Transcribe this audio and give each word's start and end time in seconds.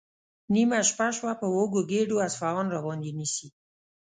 نیمه 0.53 0.79
شپه 0.89 1.07
شوه، 1.15 1.31
په 1.41 1.47
وږو 1.55 1.81
ګېډو 1.91 2.15
اصفهان 2.27 2.67
راباندې 2.75 3.11
نیسي؟ 3.19 3.47